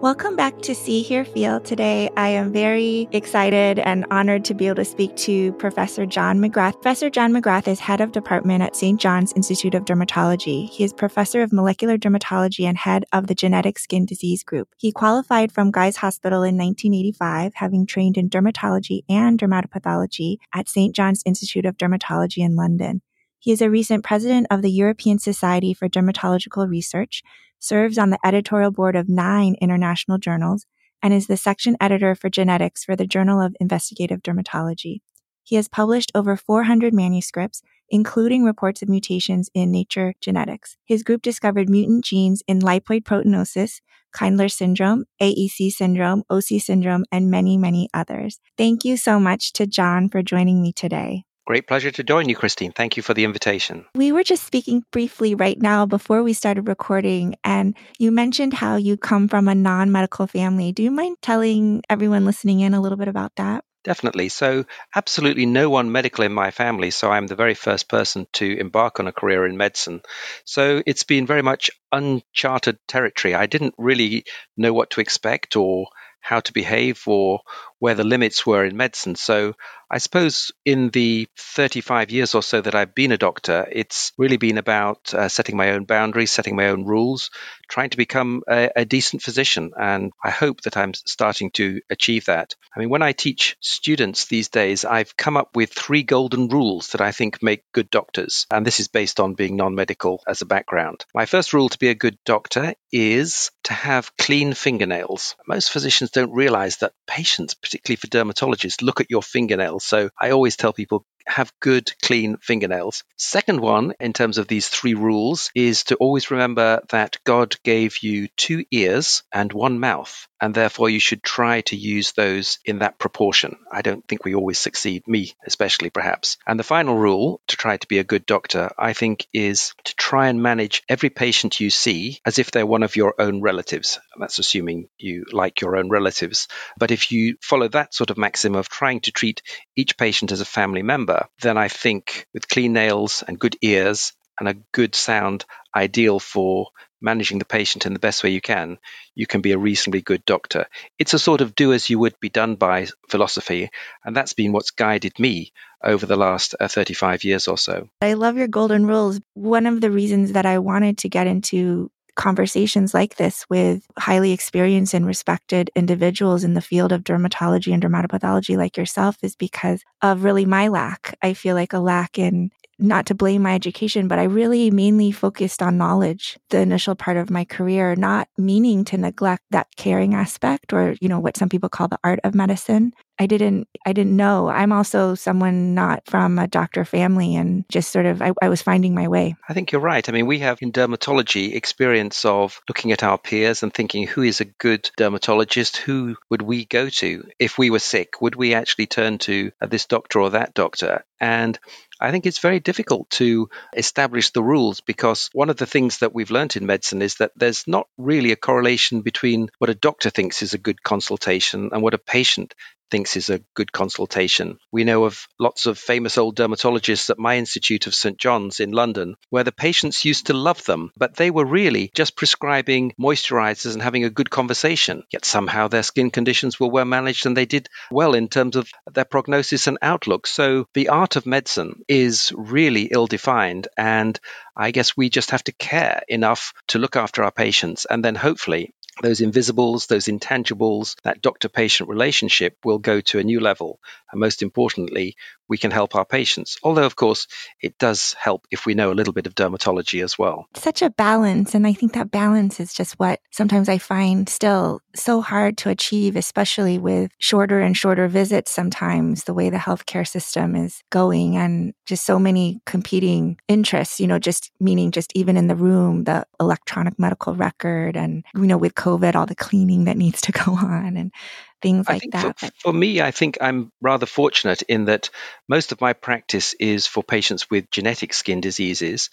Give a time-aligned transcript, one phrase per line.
[0.00, 1.58] Welcome back to See, Here, Feel.
[1.58, 6.38] Today, I am very excited and honored to be able to speak to Professor John
[6.38, 6.74] McGrath.
[6.74, 9.00] Professor John McGrath is head of department at St.
[9.00, 10.68] John's Institute of Dermatology.
[10.68, 14.68] He is professor of molecular dermatology and head of the genetic skin disease group.
[14.76, 20.94] He qualified from Guy's Hospital in 1985, having trained in dermatology and dermatopathology at St.
[20.94, 23.02] John's Institute of Dermatology in London.
[23.38, 27.22] He is a recent president of the European Society for Dermatological Research
[27.58, 30.66] serves on the editorial board of nine international journals,
[31.02, 35.00] and is the section editor for genetics for the Journal of Investigative Dermatology.
[35.44, 40.76] He has published over 400 manuscripts, including reports of mutations in Nature Genetics.
[40.84, 43.80] His group discovered mutant genes in lipoid proteinosis,
[44.16, 48.40] Kindler syndrome, AEC syndrome, OC syndrome, and many, many others.
[48.58, 51.24] Thank you so much to John for joining me today.
[51.48, 52.72] Great pleasure to join you, Christine.
[52.72, 53.86] Thank you for the invitation.
[53.94, 58.76] We were just speaking briefly right now before we started recording, and you mentioned how
[58.76, 60.72] you come from a non medical family.
[60.72, 63.64] Do you mind telling everyone listening in a little bit about that?
[63.82, 64.28] Definitely.
[64.28, 66.90] So, absolutely no one medical in my family.
[66.90, 70.02] So, I'm the very first person to embark on a career in medicine.
[70.44, 73.34] So, it's been very much uncharted territory.
[73.34, 74.26] I didn't really
[74.58, 75.86] know what to expect or
[76.20, 77.40] how to behave or
[77.78, 79.14] where the limits were in medicine.
[79.14, 79.54] So
[79.90, 84.36] I suppose in the 35 years or so that I've been a doctor, it's really
[84.36, 87.30] been about uh, setting my own boundaries, setting my own rules,
[87.68, 89.72] trying to become a, a, decent physician.
[89.78, 92.54] And I hope that I'm starting to achieve that.
[92.74, 96.88] I mean, when I teach students these days, I've come up with three golden rules
[96.88, 98.46] that I think make good doctors.
[98.50, 101.04] And this is based on being non medical as a background.
[101.14, 105.36] My first rule to be a good doctor is to have clean fingernails.
[105.46, 109.77] Most physicians don't realize that patients, particularly for dermatologists, look at your fingernails.
[109.80, 113.04] So I always tell people have good, clean fingernails.
[113.16, 117.98] Second one, in terms of these three rules, is to always remember that God gave
[117.98, 122.80] you two ears and one mouth, and therefore you should try to use those in
[122.80, 123.56] that proportion.
[123.70, 126.36] I don't think we always succeed, me especially perhaps.
[126.46, 129.96] And the final rule to try to be a good doctor, I think, is to
[129.96, 133.98] try and manage every patient you see as if they're one of your own relatives.
[134.18, 136.48] That's assuming you like your own relatives.
[136.78, 139.42] But if you follow that sort of maxim of trying to treat
[139.76, 144.12] each patient as a family member, then I think with clean nails and good ears
[144.38, 145.44] and a good sound
[145.74, 146.68] ideal for
[147.00, 148.78] managing the patient in the best way you can,
[149.14, 150.66] you can be a reasonably good doctor.
[150.98, 153.70] It's a sort of do as you would be done by philosophy,
[154.04, 157.88] and that's been what's guided me over the last uh, 35 years or so.
[158.02, 159.20] I love your golden rules.
[159.34, 164.32] One of the reasons that I wanted to get into conversations like this with highly
[164.32, 169.84] experienced and respected individuals in the field of dermatology and dermatopathology like yourself is because
[170.02, 171.16] of really my lack.
[171.22, 175.10] I feel like a lack in not to blame my education, but I really mainly
[175.10, 180.14] focused on knowledge the initial part of my career, not meaning to neglect that caring
[180.14, 182.92] aspect or, you know, what some people call the art of medicine.
[183.18, 184.48] I didn't I didn't know.
[184.48, 188.62] I'm also someone not from a doctor family and just sort of I, I, was
[188.62, 189.34] finding my way.
[189.48, 190.08] I think you're right.
[190.08, 194.22] I mean, we have in dermatology experience of looking at our peers and thinking who
[194.22, 198.20] is a good dermatologist, who would we go to if we were sick?
[198.20, 201.04] Would we actually turn to uh, this doctor or that doctor?
[201.20, 201.58] And
[202.00, 206.14] I think it's very difficult to establish the rules because one of the things that
[206.14, 210.10] we've learned in medicine is that there's not really a correlation between what a doctor
[210.10, 212.54] thinks is a good consultation and what a patient
[212.90, 214.58] thinks is a good consultation.
[214.72, 218.18] We know of lots of famous old dermatologists at my Institute of St.
[218.18, 222.16] John's in London where the patients used to love them, but they were really just
[222.16, 225.02] prescribing moisturizers and having a good conversation.
[225.10, 228.68] Yet somehow their skin conditions were well managed and they did well in terms of
[228.92, 230.26] their prognosis and outlook.
[230.26, 233.68] So the art of medicine is really ill defined.
[233.76, 234.18] And
[234.56, 238.16] I guess we just have to care enough to look after our patients and then
[238.16, 243.80] hopefully those invisibles, those intangibles, that doctor patient relationship will go to a new level.
[244.10, 245.16] And most importantly,
[245.48, 246.58] we can help our patients.
[246.62, 247.26] Although, of course,
[247.60, 250.46] it does help if we know a little bit of dermatology as well.
[250.54, 251.54] Such a balance.
[251.54, 255.70] And I think that balance is just what sometimes I find still so hard to
[255.70, 261.36] achieve, especially with shorter and shorter visits sometimes, the way the healthcare system is going
[261.36, 266.04] and just so many competing interests, you know, just meaning just even in the room,
[266.04, 270.32] the electronic medical record and, you know, with COVID, all the cleaning that needs to
[270.44, 271.12] go on and
[271.60, 272.38] things I like that.
[272.38, 275.10] For, for, me, I think I'm rather fortunate in that
[275.48, 279.10] most of my practice is for patients with genetic skin diseases.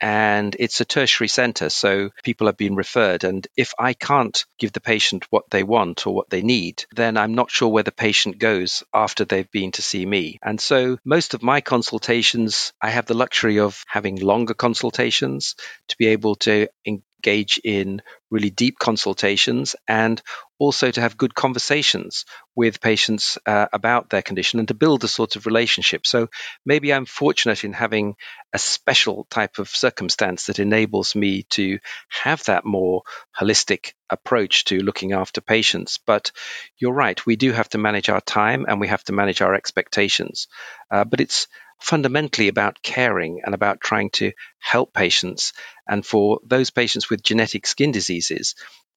[0.00, 3.22] And it's a tertiary center, so people have been referred.
[3.22, 7.16] And if I can't give the patient what they want or what they need, then
[7.16, 10.40] I'm not sure where the patient goes after they've been to see me.
[10.42, 15.54] And so most of my consultations, I have the luxury of having longer consultations
[15.88, 18.02] to be able to engage in
[18.34, 20.20] really deep consultations and
[20.58, 22.24] also to have good conversations
[22.56, 26.06] with patients uh, about their condition and to build a sort of relationship.
[26.06, 26.28] So
[26.66, 28.16] maybe I'm fortunate in having
[28.52, 31.78] a special type of circumstance that enables me to
[32.08, 33.02] have that more
[33.38, 35.98] holistic approach to looking after patients.
[35.98, 36.32] But
[36.78, 39.54] you're right, we do have to manage our time and we have to manage our
[39.54, 40.48] expectations.
[40.90, 41.46] Uh, but it's
[41.84, 45.52] fundamentally about caring and about trying to help patients.
[45.86, 48.54] And for those patients with genetic skin diseases,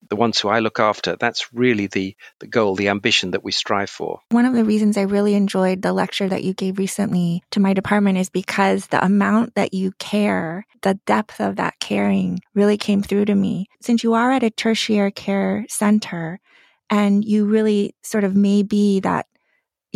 [0.10, 3.52] the ones who I look after, that's really the, the goal, the ambition that we
[3.52, 4.22] strive for.
[4.30, 7.74] One of the reasons I really enjoyed the lecture that you gave recently to my
[7.74, 13.02] department is because the amount that you care, the depth of that caring really came
[13.02, 13.68] through to me.
[13.82, 16.40] Since you are at a tertiary care center
[16.90, 19.26] and you really sort of may be that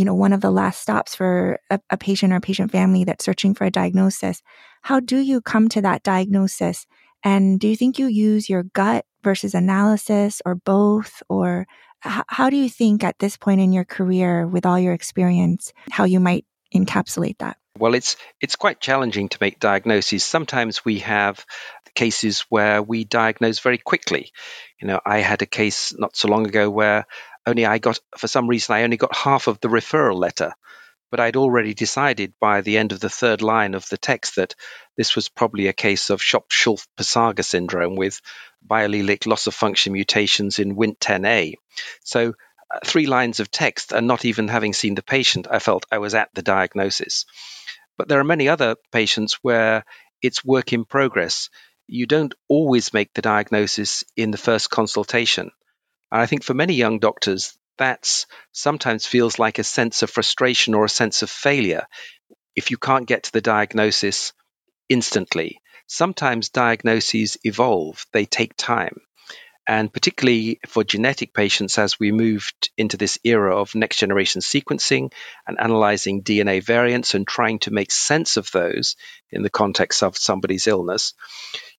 [0.02, 3.04] you know, one of the last stops for a, a patient or a patient family
[3.04, 4.42] that's searching for a diagnosis.
[4.82, 6.88] How do you come to that diagnosis?
[7.24, 11.22] And do you think you use your gut versus analysis or both?
[11.30, 11.68] Or
[12.04, 15.72] h- how do you think at this point in your career, with all your experience,
[15.92, 17.58] how you might encapsulate that?
[17.78, 20.24] Well, it's it's quite challenging to make diagnoses.
[20.24, 21.46] Sometimes we have
[21.94, 24.32] cases where we diagnose very quickly.
[24.82, 27.06] You know, I had a case not so long ago where
[27.46, 30.54] only I got, for some reason, I only got half of the referral letter.
[31.10, 34.56] But I'd already decided by the end of the third line of the text that
[34.96, 38.22] this was probably a case of Schopf Passarge syndrome with
[38.66, 41.56] biallelic loss of function mutations in Wnt10A.
[42.04, 42.34] So,
[42.74, 45.98] uh, three lines of text, and not even having seen the patient, I felt I
[45.98, 47.26] was at the diagnosis.
[47.98, 49.84] But there are many other patients where
[50.22, 51.50] it's work in progress.
[51.88, 55.52] You don't always make the diagnosis in the first consultation.
[56.12, 60.74] And I think for many young doctors, that sometimes feels like a sense of frustration
[60.74, 61.88] or a sense of failure
[62.56, 64.34] if you can't get to the diagnosis
[64.90, 65.62] instantly.
[65.88, 68.98] Sometimes diagnoses evolve, they take time.
[69.68, 75.14] And particularly for genetic patients, as we moved into this era of next generation sequencing
[75.48, 78.96] and analyzing DNA variants and trying to make sense of those
[79.30, 81.14] in the context of somebody's illness,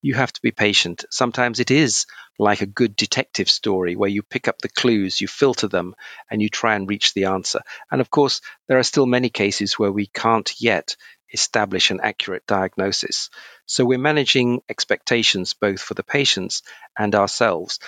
[0.02, 1.04] you have to be patient.
[1.10, 2.06] Sometimes it is
[2.38, 5.94] like a good detective story where you pick up the clues, you filter them,
[6.30, 7.60] and you try and reach the answer.
[7.90, 10.96] And of course, there are still many cases where we can't yet
[11.32, 13.30] establish an accurate diagnosis.
[13.66, 16.62] So we're managing expectations both for the patients
[16.98, 17.78] and ourselves.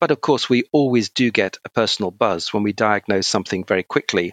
[0.00, 3.82] But of course, we always do get a personal buzz when we diagnose something very
[3.82, 4.32] quickly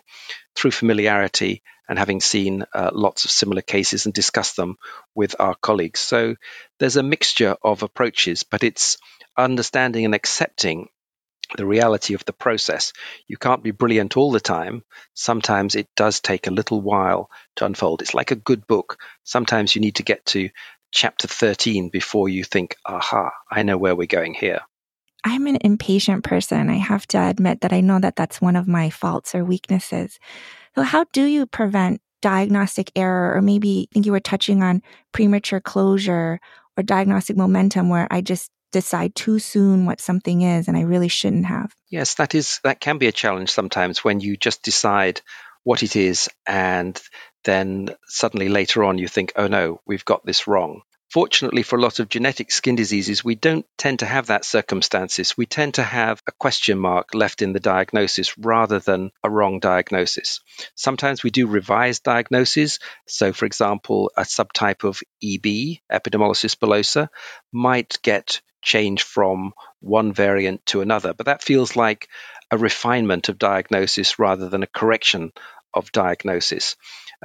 [0.56, 4.78] through familiarity and having seen uh, lots of similar cases and discussed them
[5.14, 6.00] with our colleagues.
[6.00, 6.36] So
[6.80, 8.98] there's a mixture of approaches, but it's
[9.38, 10.90] understanding and accepting
[11.58, 12.94] the reality of the process.
[13.28, 14.84] You can't be brilliant all the time.
[15.14, 18.02] Sometimes it does take a little while to unfold.
[18.02, 19.00] It's like a good book.
[19.24, 20.50] Sometimes you need to get to
[20.92, 24.62] chapter 13 before you think, aha, I know where we're going here.
[25.24, 26.70] I'm an impatient person.
[26.70, 30.20] I have to admit that I know that that's one of my faults or weaknesses.
[30.75, 34.81] So, how do you prevent diagnostic error, or maybe I think you were touching on
[35.13, 36.39] premature closure
[36.75, 41.07] or diagnostic momentum, where I just decide too soon what something is and I really
[41.07, 41.74] shouldn't have.
[41.89, 45.22] Yes, that is that can be a challenge sometimes when you just decide
[45.63, 47.01] what it is and
[47.45, 50.81] then suddenly later on you think, oh no, we've got this wrong.
[51.12, 55.38] Fortunately, for a lot of genetic skin diseases, we don't tend to have that circumstances.
[55.38, 59.60] We tend to have a question mark left in the diagnosis rather than a wrong
[59.60, 60.41] diagnosis.
[60.75, 62.80] Sometimes we do revise diagnoses.
[63.08, 67.08] So, for example, a subtype of EB, epidermolysis bullosa,
[67.51, 71.13] might get change from one variant to another.
[71.13, 72.10] But that feels like
[72.51, 75.32] a refinement of diagnosis rather than a correction
[75.74, 76.75] of diagnosis.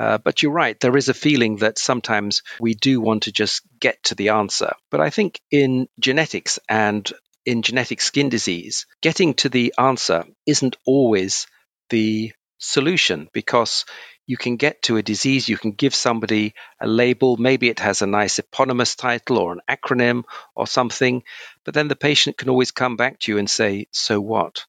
[0.00, 3.60] Uh, but you're right, there is a feeling that sometimes we do want to just
[3.78, 4.72] get to the answer.
[4.90, 7.12] But I think in genetics and
[7.44, 11.46] in genetic skin disease, getting to the answer isn't always
[11.90, 13.84] the solution because
[14.26, 18.00] you can get to a disease, you can give somebody a label, maybe it has
[18.00, 21.22] a nice eponymous title or an acronym or something,
[21.64, 24.64] but then the patient can always come back to you and say, So what?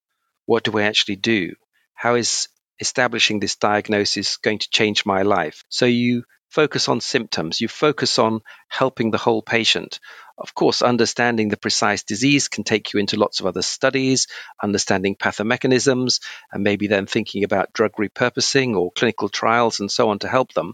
[0.46, 1.54] What do I actually do?
[1.94, 2.50] How is
[2.82, 5.64] establishing this diagnosis going to change my life?
[5.70, 10.00] So you focus on symptoms, you focus on helping the whole patient.
[10.38, 14.28] Of course, understanding the precise disease can take you into lots of other studies,
[14.62, 16.20] understanding pathomechanisms,
[16.52, 20.52] and maybe then thinking about drug repurposing or clinical trials and so on to help
[20.54, 20.74] them.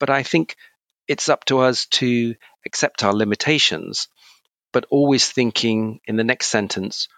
[0.00, 0.56] But I think
[1.08, 2.34] it's up to us to
[2.64, 4.08] accept our limitations,
[4.72, 7.08] but always thinking in the next sentence,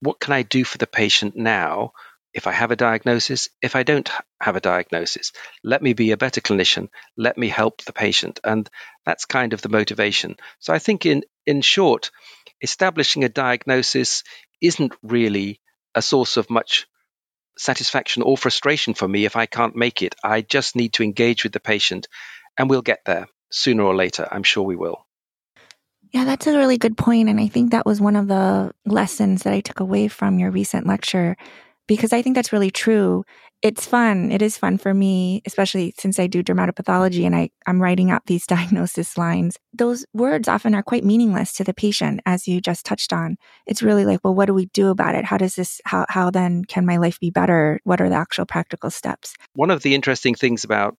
[0.00, 1.92] what can I do for the patient now
[2.32, 4.10] if I have a diagnosis, if I don't
[4.40, 5.32] have a diagnosis,
[5.64, 8.40] let me be a better clinician, let me help the patient.
[8.44, 8.68] And
[9.04, 10.36] that's kind of the motivation.
[10.60, 12.10] So I think in, in short,
[12.62, 14.22] establishing a diagnosis
[14.60, 15.60] isn't really
[15.94, 16.86] a source of much
[17.58, 20.14] satisfaction or frustration for me if I can't make it.
[20.22, 22.08] I just need to engage with the patient
[22.56, 24.26] and we'll get there sooner or later.
[24.30, 25.06] I'm sure we will.
[26.12, 27.28] Yeah, that's a really good point.
[27.28, 30.50] And I think that was one of the lessons that I took away from your
[30.50, 31.36] recent lecture
[31.90, 33.24] because I think that's really true.
[33.62, 34.30] It's fun.
[34.30, 38.26] It is fun for me, especially since I do dermatopathology and I, I'm writing out
[38.26, 39.58] these diagnosis lines.
[39.72, 43.38] Those words often are quite meaningless to the patient, as you just touched on.
[43.66, 45.24] It's really like, well, what do we do about it?
[45.24, 47.80] How does this, how, how then can my life be better?
[47.82, 49.34] What are the actual practical steps?
[49.54, 50.96] One of the interesting things about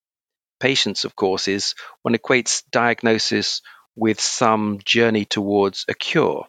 [0.60, 3.62] patients, of course, is one equates diagnosis
[3.96, 6.48] with some journey towards a cure.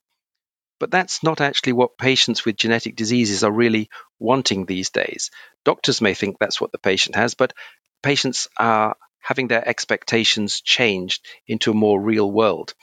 [0.79, 3.89] But that's not actually what patients with genetic diseases are really
[4.19, 5.31] wanting these days.
[5.63, 7.53] Doctors may think that's what the patient has, but
[8.01, 12.73] patients are having their expectations changed into a more real world.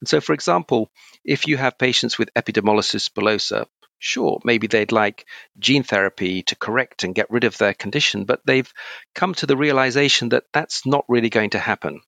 [0.00, 0.90] And so, for example,
[1.24, 3.66] if you have patients with epidermolysis bullosa,
[3.98, 5.26] sure, maybe they'd like
[5.58, 8.72] gene therapy to correct and get rid of their condition, but they've
[9.14, 12.00] come to the realization that that's not really going to happen.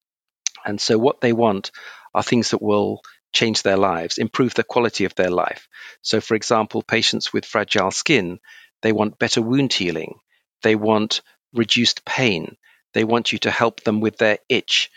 [0.64, 1.72] And so, what they want
[2.14, 5.68] are things that will change their lives, improve the quality of their life.
[6.02, 8.40] So, for example, patients with fragile skin,
[8.82, 10.20] they want better wound healing,
[10.62, 11.22] they want
[11.52, 12.56] reduced pain,
[12.94, 14.90] they want you to help them with their itch.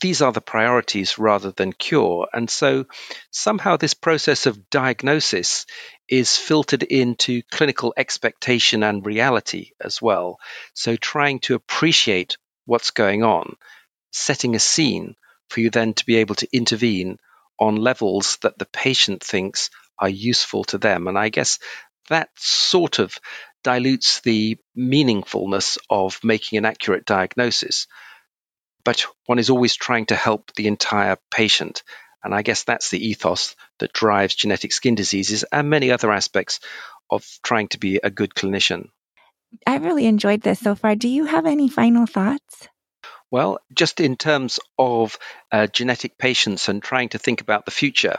[0.00, 2.28] These are the priorities rather than cure.
[2.32, 2.86] And so
[3.30, 5.64] somehow this process of diagnosis
[6.08, 10.38] is filtered into clinical expectation and reality as well.
[10.74, 13.56] So trying to appreciate what's going on,
[14.10, 15.14] setting a scene
[15.48, 17.18] for you then to be able to intervene
[17.58, 21.06] on levels that the patient thinks are useful to them.
[21.06, 21.58] And I guess
[22.08, 23.18] that sort of
[23.62, 27.86] dilutes the meaningfulness of making an accurate diagnosis.
[28.84, 31.84] But one is always trying to help the entire patient.
[32.24, 36.60] And I guess that's the ethos that drives genetic skin diseases and many other aspects
[37.10, 38.88] of trying to be a good clinician.
[39.66, 40.94] I really enjoyed this so far.
[40.94, 42.68] Do you have any final thoughts?
[43.32, 45.18] Well, just in terms of
[45.50, 48.18] uh, genetic patients and trying to think about the future,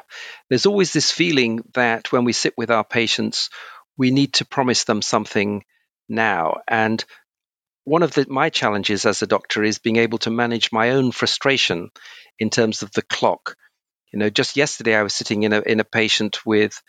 [0.50, 3.52] there's always this feeling that when we sit with our patients,
[3.96, 5.66] we need to promise them something
[6.10, 6.62] now.
[6.68, 7.06] And
[7.84, 11.12] one of the, my challenges as a doctor is being able to manage my own
[11.12, 11.92] frustration
[12.40, 13.56] in terms of the clock.
[14.12, 16.82] You know, just yesterday I was sitting in a in a patient with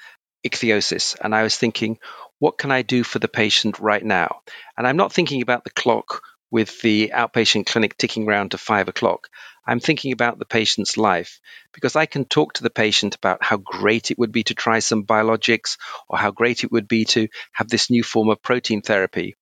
[0.47, 1.99] ichthyosis, and I was thinking,
[2.39, 4.41] what can I do for the patient right now?
[4.79, 6.23] And I'm not thinking about the clock
[6.55, 9.27] with the outpatient clinic ticking round to five o'clock.
[9.67, 11.41] I'm thinking about the patient's life
[11.73, 14.79] because I can talk to the patient about how great it would be to try
[14.79, 18.83] some biologics or how great it would be to have this new form of protein
[18.83, 19.35] therapy.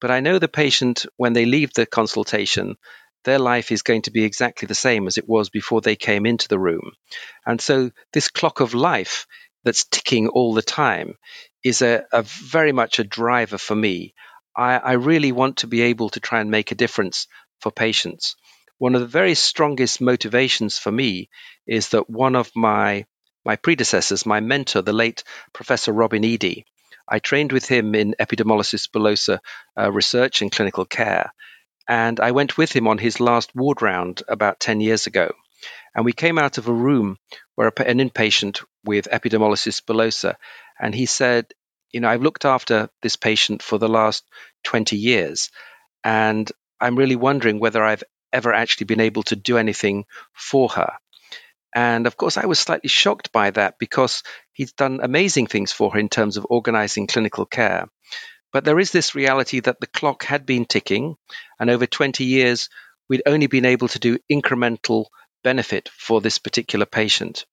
[0.00, 2.74] But I know the patient, when they leave the consultation,
[3.22, 6.26] their life is going to be exactly the same as it was before they came
[6.26, 6.90] into the room.
[7.46, 9.28] And so this clock of life
[9.62, 11.18] that's ticking all the time
[11.62, 14.14] is a, a very much a driver for me.
[14.58, 17.28] I, I really want to be able to try and make a difference
[17.60, 18.34] for patients.
[18.78, 21.30] One of the very strongest motivations for me
[21.66, 23.06] is that one of my
[23.44, 25.22] my predecessors, my mentor, the late
[25.54, 26.66] Professor Robin Eady,
[27.08, 29.38] I trained with him in epidermolysis bullosa
[29.78, 31.32] uh, research and clinical care.
[31.88, 35.32] And I went with him on his last ward round about 10 years ago.
[35.94, 37.16] And we came out of a room
[37.54, 40.34] where an inpatient with epidermolysis bullosa,
[40.78, 41.46] and he said,
[41.92, 44.24] you know, I've looked after this patient for the last
[44.64, 45.50] 20 years,
[46.04, 46.50] and
[46.80, 50.92] I'm really wondering whether I've ever actually been able to do anything for her.
[51.74, 54.22] And of course, I was slightly shocked by that because
[54.52, 57.88] he's done amazing things for her in terms of organizing clinical care.
[58.52, 61.16] But there is this reality that the clock had been ticking,
[61.60, 62.70] and over 20 years,
[63.08, 65.06] we'd only been able to do incremental
[65.44, 67.44] benefit for this particular patient.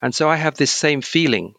[0.00, 1.54] And so I have this same feeling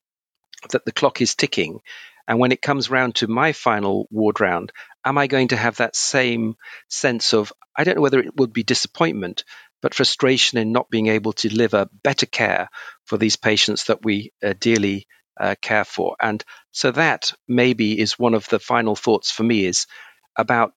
[0.71, 1.81] that the clock is ticking
[2.27, 4.71] and when it comes round to my final ward round,
[5.05, 6.55] am I going to have that same
[6.89, 9.43] sense of, I don't know whether it would be disappointment,
[9.81, 12.69] but frustration in not being able to deliver better care
[13.05, 15.07] for these patients that we uh, dearly
[15.39, 16.15] uh, care for.
[16.19, 19.87] And so that maybe is one of the final thoughts for me is
[20.35, 20.73] about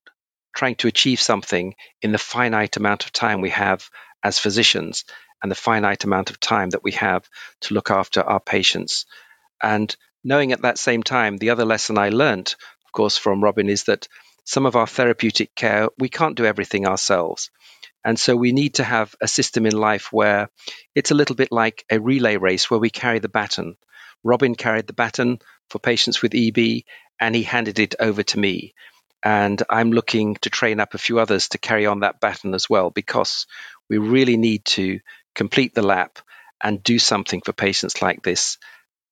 [0.55, 3.89] trying to achieve something in the finite amount of time we have
[4.23, 5.05] as physicians
[5.43, 7.29] and the finite amount of time that we have
[7.63, 9.07] to look after our patients.
[9.63, 12.55] And knowing at that same time, the other lesson I learned,
[12.87, 14.09] of course, from Robin is that
[14.45, 17.51] some of our therapeutic care, we can't do everything ourselves.
[18.05, 20.49] And so we need to have a system in life where
[20.95, 23.77] it's a little bit like a relay race where we carry the baton.
[24.25, 26.83] Robin carried the baton for patients with EB
[27.21, 28.75] and he handed it over to me.
[29.23, 32.71] And I'm looking to train up a few others to carry on that baton as
[32.71, 33.47] well because
[33.91, 35.01] we really need to
[35.35, 36.19] complete the lap
[36.63, 38.59] and do something for patients like this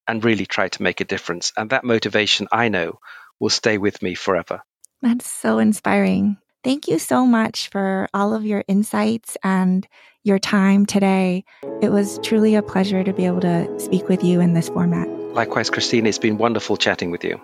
[0.08, 1.52] and really try to make a difference.
[1.56, 2.98] And that motivation, I know,
[3.38, 4.62] will stay with me forever.
[5.02, 6.38] That's so inspiring.
[6.64, 9.86] Thank you so much for all of your insights and
[10.24, 11.44] your time today.
[11.80, 15.08] It was truly a pleasure to be able to speak with you in this format.
[15.34, 17.40] Likewise, Christine, it's been wonderful chatting with you.